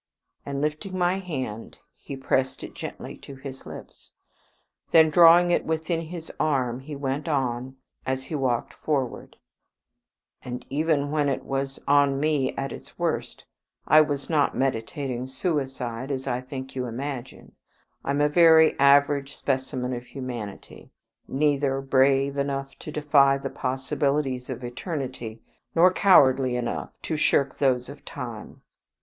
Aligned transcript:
And 0.47 0.61
lifting 0.61 0.97
my 0.97 1.19
hand, 1.19 1.77
he 1.93 2.17
pressed 2.17 2.63
it 2.63 2.73
gently 2.73 3.17
to 3.19 3.35
his 3.35 3.67
lips. 3.67 4.13
Then 4.89 5.11
drawing 5.11 5.51
it 5.51 5.63
within 5.63 6.01
his 6.07 6.31
arm, 6.39 6.79
he 6.79 6.95
went 6.95 7.27
on, 7.27 7.75
as 8.03 8.23
he 8.23 8.33
walked 8.33 8.73
forward, 8.73 9.37
"And 10.43 10.65
even 10.71 11.11
when 11.11 11.29
it 11.29 11.43
was 11.43 11.79
on 11.87 12.19
me 12.19 12.55
at 12.55 12.71
its 12.71 12.97
worst, 12.97 13.45
I 13.85 14.01
was 14.01 14.27
not 14.27 14.57
meditating 14.57 15.27
suicide, 15.27 16.09
as 16.09 16.25
I 16.25 16.41
think 16.41 16.75
you 16.75 16.87
imagine. 16.87 17.51
I 18.03 18.09
am 18.09 18.21
a 18.21 18.27
very 18.27 18.73
average 18.79 19.35
specimen 19.35 19.93
of 19.93 20.05
humanity, 20.05 20.89
neither 21.27 21.79
brave 21.79 22.37
enough 22.37 22.73
to 22.79 22.91
defy 22.91 23.37
the 23.37 23.51
possibilities 23.51 24.49
of 24.49 24.63
eternity 24.63 25.43
nor 25.75 25.93
cowardly 25.93 26.55
enough 26.55 26.89
to 27.03 27.17
shirk 27.17 27.59
those 27.59 27.87
of 27.87 28.03
time. 28.03 28.63